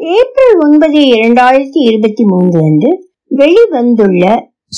[0.00, 2.90] April ஒன்பது இரண்டாயிரத்தி இருபத்தி மூன்று அன்று
[3.36, 4.24] வெளிவந்துள்ள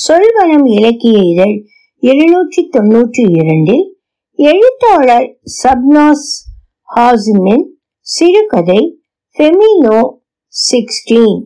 [0.08, 1.54] சொல்வனம் இலக்கிய இதழ்
[1.98, 3.84] இருநூற்றி தொன்னூற்றி இரண்டில்
[4.38, 6.26] எழுத்தாளர் சப்னாஸ்
[6.88, 7.64] ஹாசிமின்
[8.00, 8.80] சிறுகதை
[9.36, 10.00] ஃபெமினோ
[10.46, 11.40] சிக்ஸ்டீன்.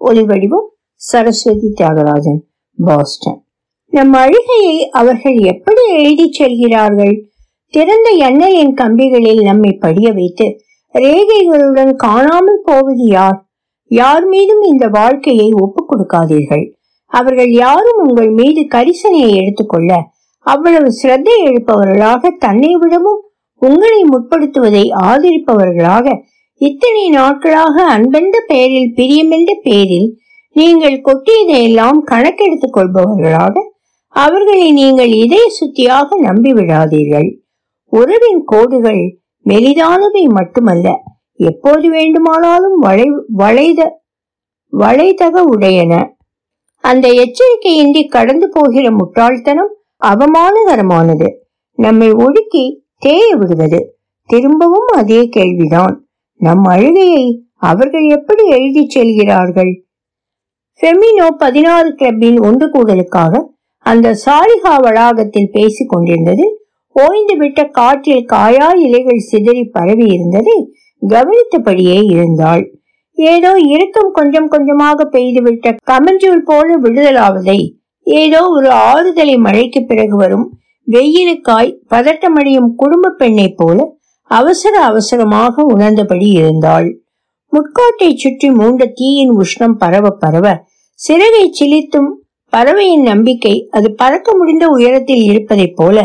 [0.00, 2.40] ஒலிவடிவம் சரஸ்வதி தியாகராஜன்
[2.78, 3.44] பாஸ்டன்.
[3.92, 7.16] நம் அழுகையை அவர்கள் எப்படி எழுதி செல்கிறார்கள்?
[7.74, 10.46] திறந்த எண்ணலின் கம்பிகளில் நம்மை படிய வைத்து
[10.96, 13.38] ரேகைகளுடன் காணாமல் போவது யார்?
[13.90, 16.64] யார் மீதும் இந்த வாழ்க்கையை ஒப்புக் கொடுக்காதீர்கள்.
[17.12, 19.90] அவர்கள் யாரும் உங்கள் மீது கரிசனையை எடுத்துக்கொள்ள
[20.46, 23.20] அவ்வளவு சிரத்தை எழுப்பவர்களாக தன்னை விடவும்
[23.62, 26.06] உங்களை முற்படுத்துவதை ஆதரிப்பவர்களாக
[26.60, 30.08] இத்தனை நாட்களாக அன்பென்ற பெயரில் பிரியமென்ற பெயரில்
[30.56, 33.54] நீங்கள் கொட்டியதையெல்லாம் கணக்கெடுத்துக் கொள்பவர்களாக
[34.16, 37.28] அவர்களை நீங்கள் இதய சுத்தியாக நம்பி விடாதீர்கள்
[37.92, 39.02] உறவின் கோடுகள்
[39.48, 40.88] மெலிதானவை மட்டுமல்ல
[41.40, 43.80] எப்போது வேண்டுமானாலும் வளை வளைத
[44.72, 45.94] வளைதக உடையன.
[46.84, 49.72] அந்த எச்சரிக்கையின்றி கடந்து போகிற முட்டாள்தனம்
[50.06, 51.28] அவமானகரமானது.
[51.78, 52.64] நம்மை ஒடுக்கி
[52.98, 53.80] தேய விடுவது
[54.30, 55.94] திரும்பவும் அதே கேள்விதான்.
[56.40, 59.72] நம் அழுகையை அவர்கள் எப்படி எழுதி செல்கிறார்கள்?
[60.80, 63.34] ஃபெமினோ பதினாறு கிளப்பின் ஒன்று கூடலுக்காக
[63.86, 66.46] அந்த சாரிகா வளாகத்தில் பேசிக் கொண்டிருந்தது
[66.96, 70.58] ஓய்ந்துவிட்ட காற்றில் காயா இலைகள் சிதறி பரவி இருந்ததை
[71.02, 72.62] கவனித்தபடியே இருந்தாள்.
[73.18, 77.58] ஏதோ இறுக்கம் கொஞ்சம் கொஞ்சமாக பெய்துவிட்ட கமஞ்சூர் போல விடுதலாவதை
[78.06, 80.46] ஏதோ ஒரு ஆறுதலை மழைக்கு பிறகு வரும்
[80.88, 83.78] வெயிலுக்காய் பதட்டமடையும் குடும்ப பெண்ணை போல
[84.30, 86.88] அவசர அவசரமாக உணர்ந்தபடி இருந்தாள்.
[87.52, 90.46] முட்காட்டை சுற்றி மூண்ட தீயின் உஷ்ணம் பரவ பரவ
[91.00, 92.10] சிறகை சிலித்தும்
[92.52, 95.96] பறவையின் நம்பிக்கை அது பறக்க முடிந்த உயரத்தில் இருப்பதைப் போல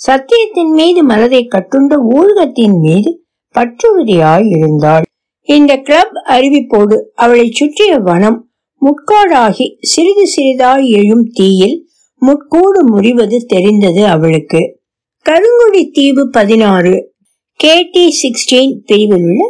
[0.00, 3.10] சத்தியத்தின் மீது மனதை கட்டுண்ட ஊர்கத்தின் மீது
[3.54, 5.04] பற்றுறுதியாய் இருந்தாள்.
[5.48, 8.38] இந்த கிளப் அறிவிப்போடு அவளை சுற்றிய வனம்
[8.82, 11.76] முட்காடாகி சிறிது சிறிதாய் எழும் தீயில்
[12.22, 14.60] முட்கூடு முறிவது தெரிந்தது அவளுக்கு.
[15.26, 16.94] கருங்குடி தீவு பதினாறு
[17.60, 19.42] கேடி சிக்ஸ்டீன் பிரிவில் உள்ள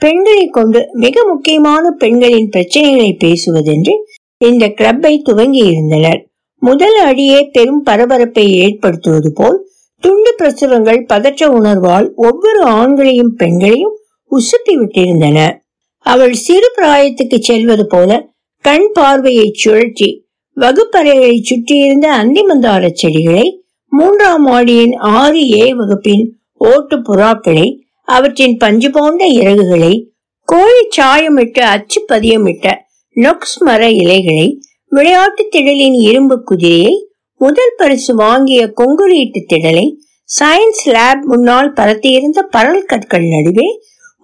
[0.00, 3.94] பெண்களை கொண்டு மிக முக்கியமான பெண்களின் பிரச்சனைகளை பேசுவதென்று
[4.40, 6.20] இந்த கிளப்பை துவங்கி இருந்தனர்
[6.62, 9.58] முதல் அடியே பெரும் பரபரப்பை ஏற்படுத்துவது போல்
[10.02, 13.98] துண்டு பிரசுரங்கள் பதற்ற உணர்வால் ஒவ்வொரு ஆண்களையும் பெண்களையும்
[14.30, 15.58] உசுப்பி விட்டிருந்தன.
[15.98, 25.50] அவள் சிறு பிராயத்துக்கு செல்வது போல கண் பார்வையை சுழற்றி வகுப்பறைகளை சுற்றியிருந்த அந்திமந்தார செடிகளை மூன்றாம் மாடியின் ஆறு
[25.50, 30.10] ஏ வகுப்பின் ஓட்டு புறாக்களை அவற்றின் பஞ்சு போன்ற இறகுகளை
[30.42, 32.74] கோழி சாயமிட்டு அச்சு பதியமிட்ட
[33.16, 37.05] நொக்ஸ் மர இலைகளை விளையாட்டு திடலின் இரும்பு குதிரையை
[37.40, 39.86] முதல் பரிசு வாங்கிய கொங்குலீட்டு திடலை
[40.28, 43.66] சயின்ஸ் லேப் முன்னால் பரத்தியிருந்த பரல் கற்கள் நடுவே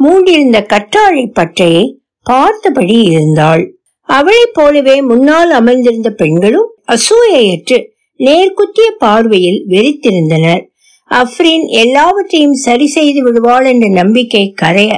[0.01, 1.85] மூண்டிருந்த கற்றாழை பற்றையை
[2.23, 3.63] பார்த்தபடி இருந்தாள்.
[4.09, 7.79] அவளைப் போலவே முன்னால் அமர்ந்திருந்த பெண்களும் அசூயையற்று
[8.21, 10.63] நேர்குத்திய பார்வையில் வெறித்திருந்தனர்.
[11.11, 14.93] அஃப்ரின் எல்லாவற்றையும் சரி செய்து விடுவாள் என்ற நம்பிக்கை கரைய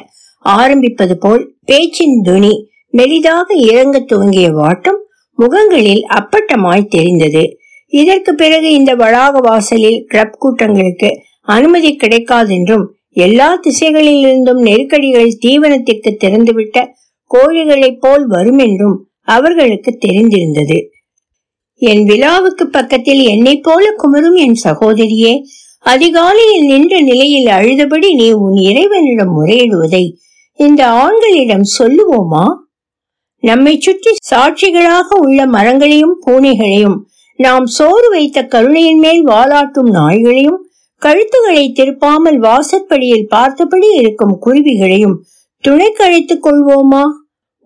[0.44, 2.54] ஆரம்பிப்பது போல் பேச்சின் துணி
[2.92, 5.00] மெலிதாக இறங்க துவங்கிய வாட்டம்
[5.38, 7.44] முகங்களில் அப்பட்டமாய் தெரிந்தது.
[7.94, 11.10] இதற்கு பிறகு இந்த வளாக வாசலில் கிளப் கூட்டங்களுக்கு
[11.48, 12.84] அனுமதி கிடைக்காதென்றும்
[13.16, 16.78] எல்லா திசைகளிலிருந்தும் நெருக்கடிகள் தீவனத்திற்கு திறந்துவிட்ட
[17.30, 18.96] கோழிகளைப் போல் வரும் என்றும்
[19.28, 20.78] அவர்களுக்கு தெரிந்திருந்தது.
[21.82, 25.32] என் விழாவுக்கு பக்கத்தில் என்னை போல குமரும் என் சகோதரியே
[25.84, 30.04] அதிகாலையில் நின்ற நிலையில் அழுதபடி நீ உன் இறைவனிடம் முறையிடுவதை
[30.60, 32.44] இந்த ஆண்களிடம் சொல்லுவோமா?
[33.42, 36.96] நம்மை சுற்றி சாட்சிகளாக உள்ள மரங்களையும் பூனைகளையும்
[37.38, 40.60] நாம் சோறு வைத்த கருணையின் மேல் வாலாட்டும் நாய்களையும்
[41.02, 45.16] கழுத்துகளை திருப்பாமல் வாசற்படியில் பார்த்தபடி இருக்கும் குருவிகளையும்
[45.64, 47.04] துணை கழைத்துக் கொள்வோமா?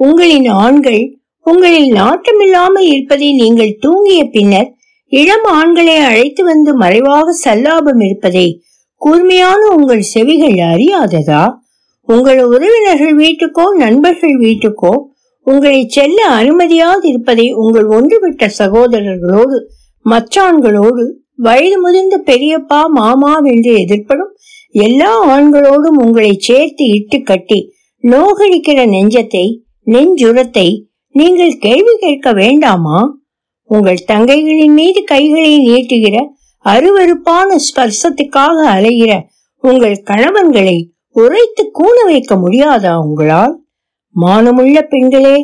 [0.01, 1.03] உங்களின் ஆண்கள்
[1.47, 4.69] உங்களில் நாட்டமில்லாமல் இருப்பதை நீங்கள் தூங்கிய பின்னர்
[5.13, 8.47] இளம் ஆண்களை அழைத்து வந்து மறைவாக சல்லாபம் இருப்பதை
[8.97, 11.43] கூர்மையான உங்கள் செவிகள் அறியாததா?
[12.09, 14.93] உங்கள் உறவினர்கள் வீட்டுக்கோ நண்பர்கள் வீட்டுக்கோ
[15.49, 19.57] உங்களை செல்ல அனுமதியாது இருப்பதை உங்கள் ஒன்றுவிட்ட சகோதரர்களோடு
[20.05, 21.05] மச்சான்களோடு
[21.37, 24.33] வயது முதிர்ந்த பெரியப்பா மாமா என்று எதிர்ப்படும்
[24.75, 27.61] எல்லா ஆண்களோடும் உங்களை சேர்த்து இட்டு கட்டி
[28.05, 29.47] நோகடிக்கிற நெஞ்சத்தை
[29.87, 30.69] நெஞ்சுரத்தை
[31.15, 32.99] நீங்கள் கேள்வி கேட்க வேண்டாமா?
[33.71, 36.17] உங்கள் தங்கைகளின் மீது கைகளை நீட்டுகிற
[36.65, 39.13] அருவருப்பான ஸ்பர்சத்துக்காக அலைகிற
[39.65, 40.77] உங்கள் கணவன்களை
[41.17, 43.55] உரைத்து கூண வைக்க முடியாதா உங்களால்?
[44.17, 45.37] மானமுள்ள பெண்களே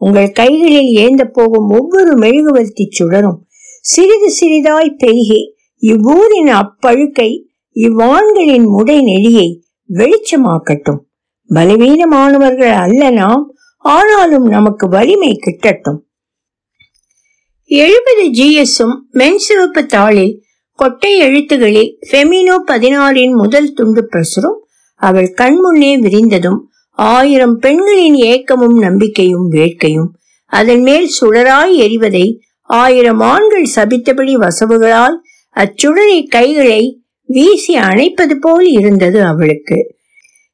[0.00, 3.38] உங்கள் கைகளில் ஏந்த போகும் ஒவ்வொரு மெழுகுவர்த்தி சுடரும்.
[3.82, 7.30] சிறிது சிறிதாய் பெருகி இவ்வூரின் அப்பழுக்கை
[7.76, 9.48] இவ்வாண்களின் முடை நெறியை
[9.88, 11.00] வெளிச்சமாக்கட்டும்.
[11.50, 16.00] பலவீனமானவர்கள் அல்ல நாம் ஆனாலும் நமக்கு வலிமை கிட்டட்டும்.
[17.70, 20.34] எழுபது ஜிஎஸும் மென்சிவப்பு தாளில்
[20.78, 24.58] கொட்டை எழுத்துகளில் ஃபெமினோ பதினாறின் முதல் துண்டு பிரசுரம்
[25.00, 26.60] அவள் கண்முன்னே விரிந்ததும்
[26.98, 30.10] ஆயிரம் பெண்களின் ஏக்கமும் நம்பிக்கையும் வேட்கையும்
[30.46, 35.16] அதன் மேல் சுடராய் எரிவதை ஆயிரம் ஆண்கள் சபித்தபடி வசவுகளால்
[35.56, 39.78] அச்சுடரை கைகளை வீசி அணைப்பது போல் இருந்தது அவளுக்கு.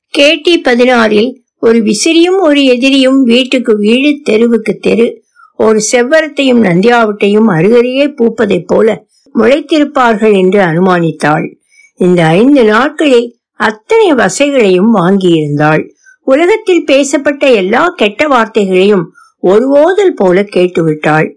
[0.06, 1.30] கேட்டி பதினாறில்
[1.60, 5.22] ஒரு விசிறியும் ஒரு எதிரியும் வீட்டுக்கு வீடு தெருவுக்கு தெரு
[5.56, 11.46] ஒரு செவ்வரத்தையும் நந்தியாவட்டையும் அருகருகே பூப்பதைப் போல முளைத்திருப்பார்கள் என்று அனுமானித்தாள்.
[11.94, 15.82] இந்த ஐந்து நாட்களில் அத்தனை வசைகளையும் வாங்கியிருந்தாள்.
[16.30, 19.04] உலகத்தில் பேசப்பட்ட எல்லா கெட்ட வார்த்தைகளையும்
[19.38, 21.34] ஒரு ஓதல் போல கேட்டுவிட்டாள்.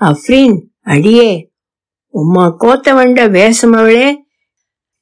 [0.00, 1.50] அஃப்ரீன் அடியே
[2.14, 4.14] உம்மா கோத்த வண்ட வேஷமவளே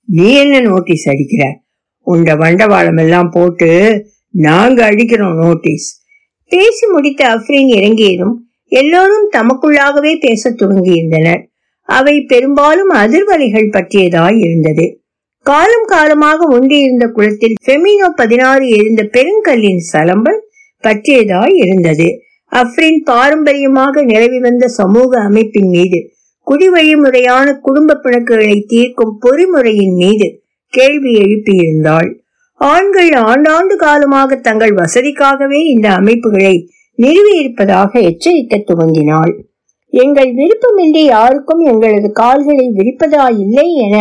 [0.05, 1.61] நீ என்ன நோட்டீஸ் அடிக்கிற?
[2.01, 6.03] உண்ட வண்டவாளம் எல்லாம் போட்டு நாங்க அடிக்கிறோம் நோட்டீஸ்.
[6.49, 11.47] பேசி முடித்த அஃப்ரீன் இறங்கியதும் எல்லோரும் தமக்குள்ளாகவே பேசத் துவங்கியிருந்தனர்.
[11.83, 15.02] அவை பெரும்பாலும் அதிர்வலைகள் பற்றியதாய் இருந்தது.
[15.47, 20.41] காலம் காலமாக ஒன்றியிருந்த குளத்தில் ஃபெமினோ பதினாறு எரிந்த பெருங்கல்லின் சலம்பல்
[20.85, 22.09] பற்றியதாய் இருந்தது.
[22.53, 25.99] அஃப்ரின் பாரம்பரியமாக நிலவி வந்த சமூக அமைப்பின் மீது
[26.47, 30.29] குடிவழிமுறையான குடும்ப பிணக்குகளை தீர்க்கும் பொறிமுறையின் மீது
[30.73, 32.11] கேள்வி எழுப்பியிருந்தாள்.
[32.61, 36.55] ஆண்கள் ஆண்டாண்டு காலமாக தங்கள் வசதிக்காகவே இந்த அமைப்புகளை
[36.99, 39.33] நிறுவியிருப்பதாக எச்சரிக்க துவங்கினாள்.
[39.93, 43.97] எங்கள் விருப்பமின்றி யாருக்கும் எங்களது கால்களை விரிப்பதா இல்லை என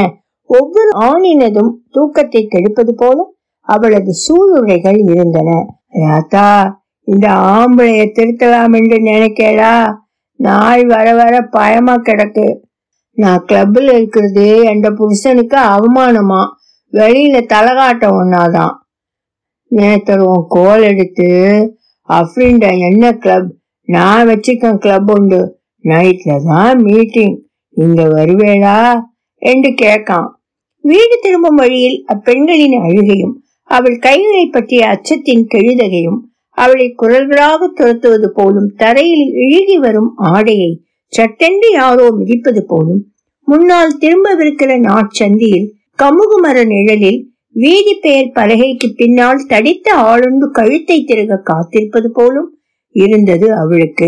[0.57, 3.17] ஒவ்வொரு ஆணினதும் தூக்கத்தை கெடுப்பது போல
[3.59, 5.49] அவளது சூளுரைகள் இருந்தன.
[5.91, 9.73] ராதா இந்த ஆம்பளைய திருத்தலாம் என்று நினைக்கலா
[10.39, 12.47] நாள் வர வர பயமா கிடக்கு.
[13.17, 16.41] நான் கிளப்ல இருக்கிறது என்ற புருஷனுக்கு அவமானமா?
[16.93, 18.73] வெளியில தலகாட்டம் ஒன்னாதான்
[19.71, 21.29] நேத்தர் உன் கோல் எடுத்து
[22.09, 23.51] அப்படின்ற என்ன கிளப்
[23.87, 25.41] நான் வச்சுக்கேன் கிளப் உண்டு.
[25.83, 27.35] நைட்ல தான் மீட்டிங்
[27.77, 28.77] இங்க வருவேளா
[29.41, 30.29] என்று கேட்கான்.
[30.83, 36.19] வீடு திரும்பும் வழியில் அப்பெண்களின் அழுகையும் அவள் கைகளை பற்றிய அச்சத்தின் கெழுதகையும்
[36.57, 40.83] அவளை குரல்களாக துரத்துவது போலும் தரையில் இழுகி வரும் ஆடையை
[41.13, 43.01] சட்டென்று யாரோ மிதிப்பது போலும்
[43.47, 45.67] முன்னால் திரும்பவிருக்கிற நாட்சந்தியில்
[45.99, 47.19] கமுகு மர நிழலில்
[47.55, 52.49] வீதி பெயர் பலகைக்கு பின்னால் தடித்த ஆளுண்டு கழுத்தை திருக காத்திருப்பது போலும்
[52.95, 54.07] இருந்தது அவளுக்கு.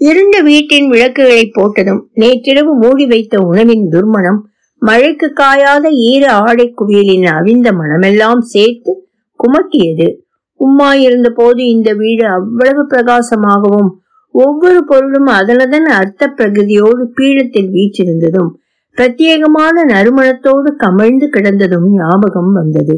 [0.00, 4.40] இருண்ட வீட்டின் விளக்குகளை போட்டதும் நேற்றிரவு மூடி வைத்த உணவின் துர்மணம்
[4.82, 8.92] மழைக்கு காயாத ஈர ஆடை குவியலின் அவிந்த மனமெல்லாம் சேர்த்து
[9.40, 10.08] குமட்டியது.
[10.60, 13.90] உம்மா இருந்த போது இந்த வீடு அவ்வளவு பிரகாசமாகவும்
[14.34, 18.50] ஒவ்வொரு பொருளும் அதனதன் அர்த்த பிரகதியோடு பீடத்தில் வீற்றிருந்ததும்
[18.96, 22.96] பிரத்யேகமான நறுமணத்தோடு கமிழ்ந்து கிடந்ததும் ஞாபகம் வந்தது.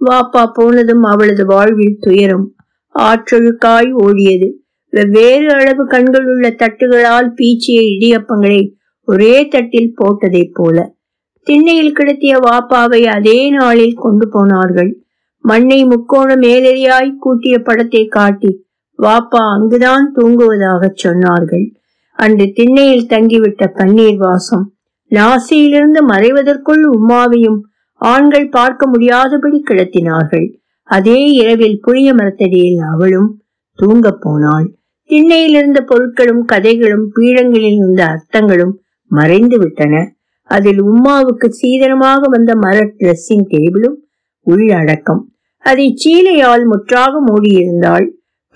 [0.00, 2.46] வாப்பா போனதும் அவளது வாழ்வில் துயரம்
[2.94, 4.48] ஆற்றொழுக்காய் ஓடியது.
[4.92, 8.60] வெவ்வேறு அளவு கண்கள் உள்ள தட்டுகளால் பீச்சிய இடியப்பங்களை
[9.08, 10.96] ஒரே தட்டில் போட்டதைப் போல
[11.42, 15.02] திண்ணையில் கிடத்திய வாப்பாவை அதே நாளில் கொண்டு போனார்கள்.
[15.44, 18.66] மண்ணை முக்கோண மேலெறியாய் கூட்டிய படத்தை காட்டி
[19.02, 21.66] வாப்பா அங்குதான் தூங்குவதாகச் சொன்னார்கள்.
[22.12, 24.72] அன்று திண்ணையில் தங்கிவிட்ட பன்னீர் வாசம்
[25.10, 27.60] நாசியிலிருந்து மறைவதற்குள் உமாவையும்
[27.94, 30.46] ஆண்கள் பார்க்க முடியாதபடி கிடத்தினார்கள்.
[30.82, 33.30] அதே இரவில் புளிய மரத்தடியில் அவளும்
[33.78, 34.68] தூங்கப் போனாள்.
[35.04, 38.74] திண்ணையில் இருந்த பொருட்களும் கதைகளும் பீடங்களில் இருந்த அர்த்தங்களும்
[39.10, 40.16] மறைந்து விட்டன.
[40.48, 43.98] அதில் உம்மாவுக்கு சீதனமாக வந்த மர ட்ரெஸ்ஸிங் டேபிளும்
[44.46, 45.22] உள்ளடக்கம்.
[45.64, 48.06] அதை சீலையால் முற்றாக மூடியிருந்தாள்.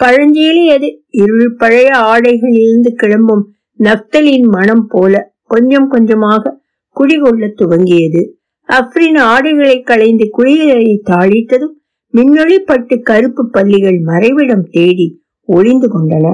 [0.00, 0.88] பழஞ்சீலை அது
[1.22, 3.44] இருள் பழைய ஆடைகளிலிருந்து கிளம்பும்
[3.78, 5.14] நப்தலின் மனம் போல
[5.46, 6.52] கொஞ்சம் கொஞ்சமாக
[6.96, 8.22] குடிகொள்ள துவங்கியது.
[8.68, 11.74] அஃப்ரின் ஆடைகளை களைந்து குளியலை தாழித்ததும்
[12.14, 15.06] மின்னொளிப்பட்டு கருப்பு பள்ளிகள் மறைவிடம் தேடி
[15.48, 16.26] ஒளிந்து கொண்டன.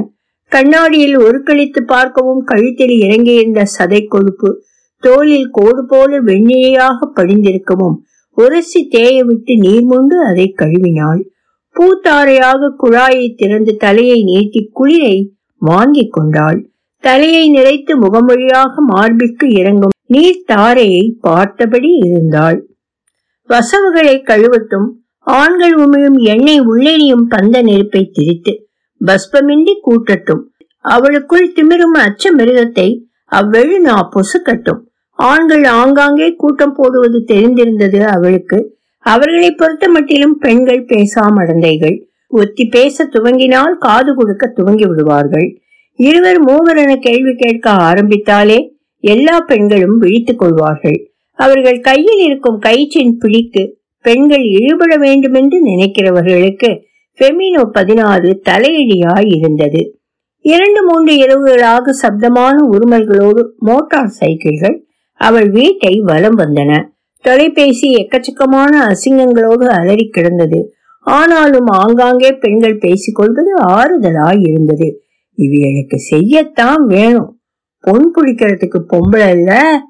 [0.52, 4.50] கண்ணாடியில் ஒரு கழித்து பார்க்கவும் கழுத்தில் இறங்கியிருந்த சதை கொழுப்பு
[5.02, 7.96] தோலில் கோடு போல வெண்ணிலையாக படிந்திருக்கவும்
[8.36, 11.20] உரசி தேய விட்டு நீர் முண்டு அதை கழுவினாள்.
[11.76, 15.16] பூத்தாரையாக குழாயை திறந்து தலையை நீட்டி குளிரை
[15.58, 16.58] வாங்கி கொண்டாள்.
[17.04, 22.58] தலையை நிறைத்து முகமொழியாக மார்பிற்கு இறங்கும் நீர் தாரையை பார்த்தபடி இருந்தாள்.
[23.50, 24.88] வசவுகளை கழுவட்டும்
[25.26, 28.52] ஆண்கள் உமிழும் எண்ணெய் உள்ளெறியும் பந்த நெருப்பை திரித்து
[29.00, 30.42] பஸ்பமின்றி கூட்டட்டும்.
[30.84, 32.88] அவளுக்குள் திமிரும் அச்ச மிருகத்தை
[33.32, 34.82] அவ்வெழு நா பொசுக்கட்டும்.
[35.18, 38.58] ஆண்கள் ஆங்காங்கே கூட்டம் போடுவது தெரிந்திருந்தது அவளுக்கு.
[38.98, 41.96] அவர்களை பொறுத்த மட்டிலும் பெண்கள் பேசாமடந்தைகள்
[42.26, 45.48] ஒத்தி பேச துவங்கினால் காது கொடுக்க துவங்கி விடுவார்கள்.
[45.98, 48.58] இருவர் மூவர் என கேள்வி கேட்க ஆரம்பித்தாலே
[49.04, 50.98] எல்லா பெண்களும் விழித்துக் கொள்வார்கள்.
[51.38, 56.70] அவர்கள் கையில் இருக்கும் கயிற்றின் பிடிக்கு பெண்கள் இழுபட வேண்டும் என்று நினைக்கிறவர்களுக்கு
[57.18, 59.82] பெமினோ பதினாறு தலையடியாய் இருந்தது.
[60.44, 64.76] இரண்டு மூன்று இரவுகளாக சப்தமான உருமல்களோடு மோட்டார் சைக்கிள்கள்
[65.18, 66.88] அவள் வீட்டை வலம் வந்தன.
[67.20, 70.72] தொலைபேசி எக்கச்சக்கமான அசிங்கங்களோடு அலறி கிடந்தது.
[71.00, 75.02] ஆனாலும் ஆங்காங்கே பெண்கள் பேசிக்கொள்வது ஆறுதலாய் இருந்தது.
[75.36, 77.40] இவைகளுக்கு செய்யத்தான் வேணும்.
[77.80, 79.80] பொன் பிடிக்கிறதுக்கு பொம்பளை இல்ல.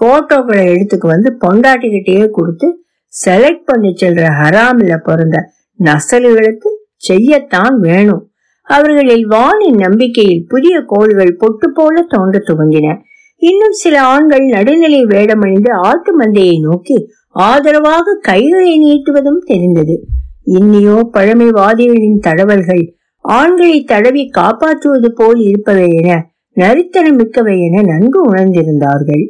[0.00, 2.84] போட்டோக்களை எடுத்துக்கு வந்து பொண்டாட்டிக்கிட்டே கொடுத்து
[3.26, 6.70] செலக்ட் பண்ணி செல்ற ஹராமில பிறந்த நசல்களுக்கு
[7.08, 8.30] செய்யத்தான் வேணும்.
[8.62, 12.96] அவர்களில் வானின் நம்பிக்கையில் புதிய கோள்கள் பொட்டு போல தோன்ற துவங்கின.
[13.42, 16.96] இன்னும் சில ஆண்கள் நடுநிலை வேடமணிந்து ஆட்டு மந்தையை நோக்கி
[17.28, 19.96] ஆதரவாக கைகளை நீட்டுவதும் தெரிந்தது.
[20.44, 22.84] இன்னியோ பழமைவாதிகளின் தடவல்கள்
[23.24, 26.10] ஆண்களை தடவி காப்பாற்றுவது போல் இருப்பவை என
[26.56, 29.24] நரித்தனமிக்கவை என நன்கு உணர்ந்திருந்தார்கள்.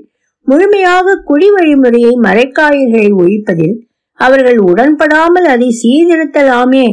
[0.46, 3.76] முழுமையாக குடி வழிமுறையை மறைக்காயர்களை ஒழிப்பதில்
[4.18, 6.86] அவர்கள் உடன்படாமல் அதை சீர்திருத்தலாமே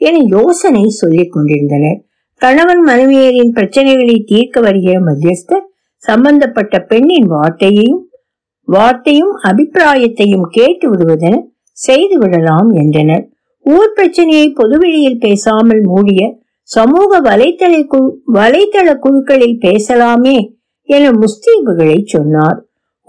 [0.00, 1.98] என யோசனை சொல்லிக் கொண்டிருந்தனர்.
[2.36, 5.66] கணவன் மனைவியரின் பிரச்சனைகளை தீர்க்க வருகிற மத்தியஸ்தர்
[6.04, 8.02] சம்பந்தப்பட்ட பெண்ணின் வார்த்தையையும்
[8.68, 11.36] வார்த்தையும் அபிப்பிராயத்தையும் கேட்டு விடுவதென
[11.78, 13.24] செய்து விடலாம் என்றனர்.
[13.66, 16.20] ஊர் பிரச்சனையை பொதுவெளியில் பேசாமல் மூடிய
[16.68, 20.36] சமூக வலைத்தள குழு வலைத்தள குழுக்களில் பேசலாமே
[20.88, 22.58] என முஸ்தீபுகளை சொன்னார்.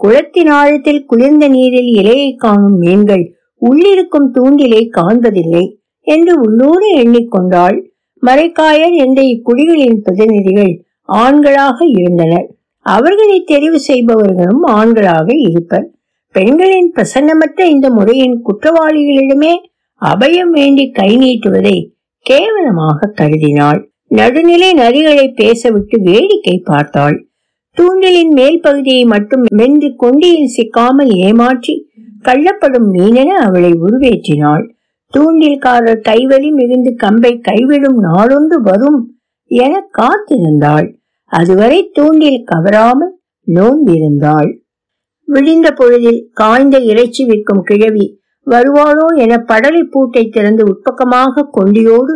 [0.00, 3.24] குளத்தின் ஆழத்தில் குளிர்ந்த நீரில் இலையை காணும் மீன்கள்
[3.62, 5.64] உள்ளிருக்கும் தூண்டிலை காண்பதில்லை
[6.06, 7.76] என்று உள்ளூர எண்ணிக்கொண்டாள்
[8.22, 10.74] மறைக்காயர் என்ற இக்குடிகளின் பிரதிநிதிகள்
[11.08, 12.46] ஆண்களாக இருந்தனர்.
[12.86, 15.86] அவர்களை தெரிவு செய்பவர்களும் ஆண்களாக இருப்பர்.
[16.34, 19.52] பெண்களின் பிரசன்னமற்ற இந்த முறையின் குற்றவாளிகளிடமே
[20.02, 21.76] அபயம் வேண்டி கை நீட்டுவதை
[22.26, 23.80] கேவலமாக கருதினாள்.
[24.10, 27.16] நடுநிலை நரிகளை பேசவிட்டு வேடிக்கை பார்த்தாள்.
[27.76, 31.74] தூண்டிலின் மேல் பகுதியை மட்டும் மென்று கொண்டியில் சிக்காமல் ஏமாற்றி
[32.22, 34.64] கள்ளப்படும் மீனென அவளை உருவேற்றினாள்.
[35.14, 39.00] தூண்டில்காரர் கைவலி மிகுந்து கம்பை கைவிடும் நாளொன்று வரும்
[39.50, 40.86] என காத்திருந்தாள்.
[41.38, 43.14] அதுவரை தூண்டில் கவராமல்
[43.46, 44.50] நோந்திருந்தாள்
[45.28, 48.06] விழிந்த பொழுதில் காய்ந்த இறைச்சி விற்கும் கிழவி
[48.46, 52.14] வருவாளோ என படலை பூட்டை திறந்து உட்பக்கமாக கொண்டியோடு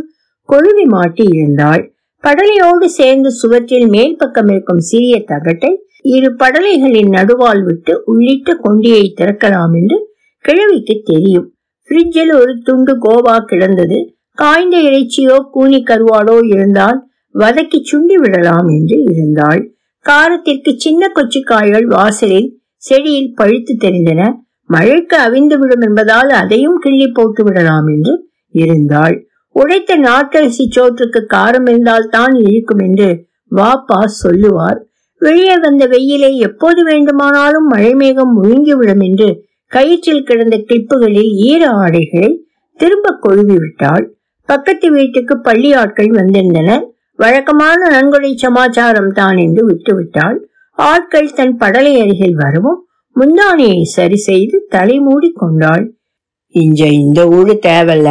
[0.49, 1.83] கொழுவி மாட்டி இருந்தாள்.
[2.25, 5.71] படலையோடு சேர்ந்து சுவற்றில் மேல் பக்கம் இருக்கும் சிறிய தகட்டை
[6.15, 9.99] இரு படலைகளின் நடுவால் விட்டு உள்ளிட்ட கொண்டியை திறக்கலாம் என்று
[10.45, 11.47] கிழவிக்கு தெரியும்.
[11.91, 13.99] பிரிட்ஜில் ஒரு துண்டு கோவா கிடந்தது.
[14.39, 16.99] காய்ந்த இறைச்சியோ கூனி கருவாடோ இருந்தால்
[17.39, 19.63] வதக்கி சுண்டி விடலாம் என்று இருந்தாள்.
[20.07, 24.21] காரத்திற்கு சின்ன கொச்சிக்காய்கள் வாசலில் செடியில் பழுத்து தெரிந்தன.
[24.71, 28.13] மழைக்கு அவிந்து விடும் என்பதால் அதையும் கிள்ளி போட்டு விடலாம் என்று
[28.55, 29.17] இருந்தாள்.
[29.57, 33.09] உடைத்த நாட்டரிசி சோற்றுக்கு காரம் இருந்தால் தான் இழுக்கும் என்று
[33.51, 34.79] வாப்பா சொல்லுவார்.
[35.23, 39.29] வெளியே வந்த வெயிலை எப்போது வேண்டுமானாலும் மழை மேகம் முழுங்கிவிடும் என்று
[39.73, 42.31] கயிற்றில் கிடந்த கிளிப்புகளில் ஈர ஆடைகளை
[42.81, 44.05] திரும்ப கொழுவி விட்டாள்.
[44.49, 46.85] பக்கத்து வீட்டுக்கு பள்ளி ஆட்கள் வந்திருந்தனர்.
[47.19, 50.39] வழக்கமான நன்கொடை சமாச்சாரம் தான் என்று விட்டுவிட்டாள்.
[50.79, 52.81] ஆட்கள் தன் படலை அருகில் வரவும்
[53.17, 55.85] முந்தானியை சரி செய்து தலை மூடி கொண்டாள்.
[56.55, 58.09] இஞ்ச இந்த ஊடு தேவல்ல.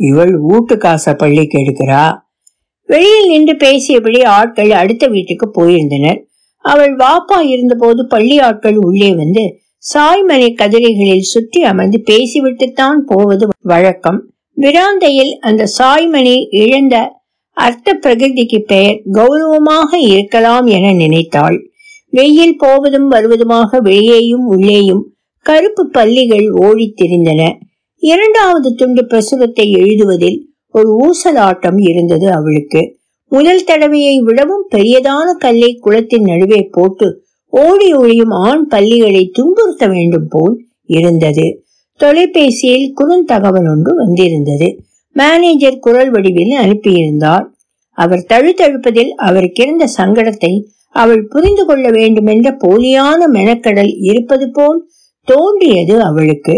[0.00, 2.04] இவள் வீட்டு காசை பள்ளிக்கு எடுக்கிறா.
[2.88, 6.20] வெளியில் நின்று பேசியபடி ஆட்கள் அடுத்த வீட்டுக்கு போயிருந்தனர்.
[6.64, 9.44] அவள் வாப்பா இருந்தபோது பள்ளி ஆட்கள் உள்ளே வந்து
[9.84, 14.20] சாய்மனை கதிரைகளில் சுற்றி அமர்ந்து பேசிவிட்டுத்தான் போவது வழக்கம்.
[14.56, 16.96] விராந்தையில் அந்த சாய்மணி இழந்த
[17.54, 21.58] அர்த்த பிரகிருதிக்கு பெயர் கௌரவமாக இருக்கலாம் என நினைத்தாள்.
[22.10, 27.52] வெயில் போவதும் வருவதுமாக வெளியேயும் உள்ளேயும் கருப்பு பள்ளிகள் ஓடித் திரிந்தன.
[27.98, 30.38] இரண்டாவது துண்டு பிரசுரத்தை எழுதுவதில்
[30.70, 32.96] ஒரு ஊசலாட்டம் இருந்தது அவளுக்கு.
[33.28, 40.64] முதல் தடவையை விடவும் பெரியதான கல்லை குளத்தின் நடுவே போட்டு ஓடி ஒழியும் ஆண் பள்ளிகளை துன்புறுத்த வேண்டும் போல்
[40.86, 41.64] இருந்தது.
[41.96, 44.68] தொலைபேசியில் குறுந்தகவல் ஒன்று வந்திருந்தது.
[45.16, 47.44] மேனேஜர் குரல் வடிவில் அனுப்பியிருந்தார்.
[47.98, 50.52] அவர் தழுத்தழுப்பதில் அவருக்கு இருந்த சங்கடத்தை
[50.94, 54.80] அவள் புரிந்து கொள்ள வேண்டுமென்ற போலியான மெனக்கடல் இருப்பது போல்
[55.28, 56.54] தோன்றியது அவளுக்கு.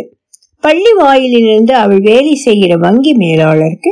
[0.61, 3.91] பள்ளி வாயிலிருந்து அவள் வேலை செய்கிற வங்கி மேலாளருக்கு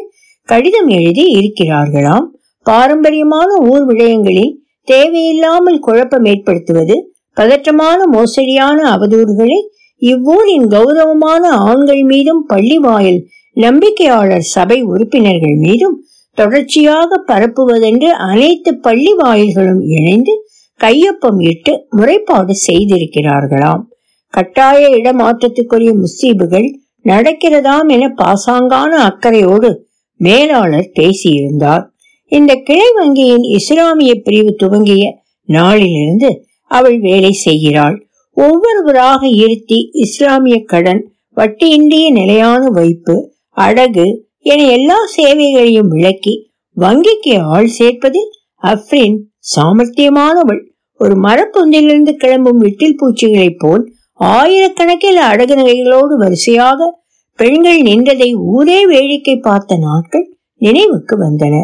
[0.48, 2.26] கடிதம் எழுதி இருக்கிறார்களாம்.
[2.66, 4.52] பாரம்பரியமான ஊர் விடயங்களில்
[4.88, 6.96] தேவையில்லாமல் குழப்பம் ஏற்படுத்துவது
[7.36, 9.60] பதற்றமான மோசடியான அவதூறுகளை
[10.02, 13.20] இவ்வூரின் கௌரவமான ஆண்கள் மீதும் பள்ளி வாயில்
[13.56, 20.46] நம்பிக்கையாளர் சபை உறுப்பினர்கள் மீதும் தொடர்ச்சியாக பரப்புவதென்று அனைத்து பள்ளி வாயில்களும் இணைந்து
[20.80, 23.82] கையொப்பம் இட்டு முறைப்பாடு செய்திருக்கிறார்களாம்.
[24.28, 26.68] கட்டாய இடமாற்றத்துக்குரிய முசீபுகள்
[27.04, 31.84] நடக்கிறதாம் என பாசாங்கான அக்கறையோடு மேலாளர் பேசியிருந்தார்.
[32.26, 35.04] இந்த கிளை வங்கியின் இஸ்லாமிய பிரிவு துவங்கிய
[35.44, 38.06] நாளிலிருந்து அவள் வேலை செய்கிறாள்.
[38.36, 48.30] ஒவ்வொருவராக இருத்தி இஸ்லாமிய கடன் வட்டியின்றிய நிலையான வைப்பு அழகு என எல்லா சேவைகளையும் விளக்கி வங்கிக்கு ஆள் சேர்ப்பதில்
[48.62, 49.18] அஃப்ரின்
[49.56, 50.62] சாமர்த்தியமானவள்.
[50.98, 57.02] ஒரு மரப்பொந்திலிருந்து கிளம்பும் விட்டில் பூச்சிகளைப் போல் ஆயிரக்கணக்கில் அழகு நகைகளோடு வரிசையாக
[57.36, 61.54] பெண்கள் நின்றதை ஊரே வேடிக்கை பார்த்த நாட்கள் நினைவுக்கு வந்தன.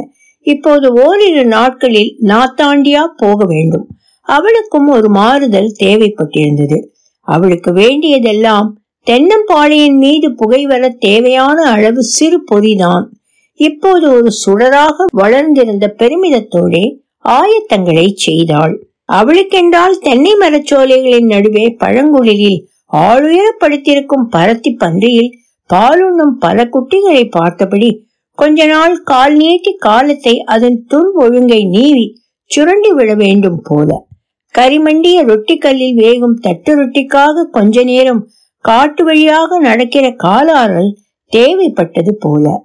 [0.47, 3.87] இப்போது ஓரிரு நாட்களில் நாத்தாண்டியா போக வேண்டும்.
[4.21, 6.79] அவளுக்கும் ஒரு மாறுதல் தேவைப்பட்டிருந்தது.
[7.21, 13.07] அவளுக்கு வேண்டியதெல்லாம் தென்னம்பாளையின் மீது புகை வர தேவையான அளவு சிறு பொறிதான்
[13.61, 16.85] இப்போது ஒரு சுடராக வளர்ந்திருந்த பெருமிதத்தோடே
[17.25, 18.75] ஆயத்தங்களை செய்தாள்.
[19.13, 22.61] அவளுக்கென்றால் தென்னை மரச்சோலைகளின் நடுவே பழங்குளிரில்
[22.93, 25.33] ஆளுயரப்படுத்தியிருக்கும் பரத்தி பன்றியில்
[25.71, 27.91] பாலுண்ணும் பல குட்டிகளை பார்த்தபடி
[28.39, 32.07] கொஞ்ச நாள் கால் நீட்டி காலத்தை அதன் துர் ஒழுங்கை நீவி
[32.51, 33.89] சுரண்டி விட வேண்டும் போல.
[34.55, 38.23] கரிமண்டிய ரொட்டி கல்லில் வேகும் தட்டு ரொட்டிக்காக கொஞ்ச நேரம்
[38.61, 40.93] காட்டு வழியாக நடக்கிற காலாறல்
[41.33, 42.65] தேவைப்பட்டது போல.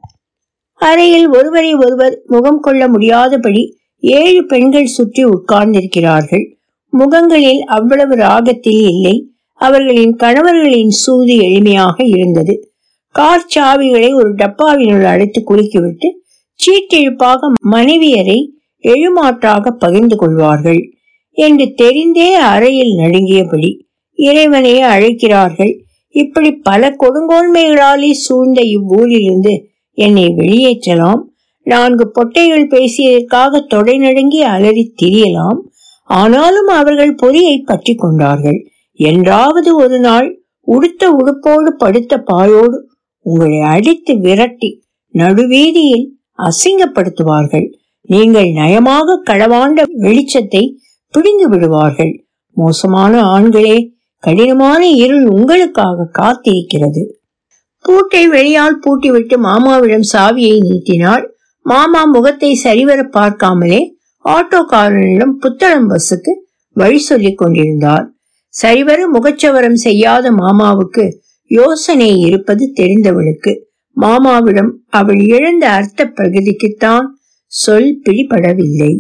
[0.74, 6.58] அறையில் ஒருவரை ஒருவர் முகம் கொள்ள முடியாதபடி ஏழு பெண்கள் சுற்றி உட்கார்ந்திருக்கிறார்கள்.
[6.90, 9.30] முகங்களில் அவ்வளவு ராகத்தில் இல்லை.
[9.54, 12.72] அவர்களின் கணவர்களின் சூது எளிமையாக இருந்தது.
[13.10, 16.08] கார் சாவிகளை ஒரு டப்பாவினுள் அடைத்து குலுக்கிவிட்டு
[16.60, 17.38] சீட்டெழுப்பாக
[17.72, 18.52] மனைவியரை
[18.84, 20.90] எழுமாற்றாக பகிர்ந்து கொள்வார்கள்.
[21.32, 23.84] என்று தெரிந்தே அறையில் நடுங்கியபடி
[24.14, 25.85] இறைவனையே அழைக்கிறார்கள்.
[26.22, 29.54] இப்படி பல கொடுங்கோன்மைகளாலே சூழ்ந்த இவ்வூரிலிருந்து
[29.98, 31.22] என்னை வெளியேற்றலாம்.
[31.68, 35.60] நான்கு பொட்டைகள் பேசியதற்காக தொடை நடுங்கி அலறி திரியலாம்.
[36.10, 38.60] ஆனாலும் அவர்கள் பொறியை பற்றி கொண்டார்கள்.
[39.00, 40.28] என்றாவது ஒரு நாள்
[40.68, 42.78] உடுத்த உடுப்போடு படுத்த பாயோடு
[43.26, 44.70] உங்களை அடித்து விரட்டி
[45.14, 46.06] நடுவீதியில்
[46.40, 47.68] அசிங்கப்படுத்துவார்கள்.
[48.10, 50.64] நீங்கள் நயமாக களவாண்ட வெளிச்சத்தை
[51.14, 52.14] பிடிந்து விடுவார்கள்.
[52.58, 53.78] மோசமான ஆண்களே
[54.26, 57.04] கடினமான இருள் உங்களுக்காக காத்திருக்கிறது.
[57.86, 61.26] பூட்டை வெளியால் பூட்டிவிட்டு மாமாவிடம் சாவியை நீட்டினாள்.
[61.66, 63.82] மாமா முகத்தை சரிவர பார்க்காமலே
[64.26, 66.34] ஆட்டோக்காரனிடம் புத்தளம் பஸ்ஸுக்கு
[66.76, 68.06] வழி சொல்லிக் கொண்டிருந்தார்.
[68.54, 71.06] சரிவர முகச்சவரம் செய்யாத மாமாவுக்கு
[71.52, 73.54] யோசனை இருப்பது தெரிந்தவளுக்கு
[73.98, 77.06] மாமாவிடம் அவள் இழந்த அர்த்த பிரகதிக்குத்தான்
[77.52, 78.94] சொல் பிடிபடவில்லை.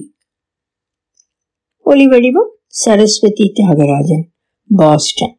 [1.85, 2.51] ஒளிவடிவம்
[2.83, 4.25] சரஸ்வதி தியாகராஜன்.
[4.69, 5.35] பாஸ்டன்